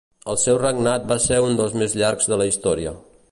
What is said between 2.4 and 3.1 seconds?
la Història.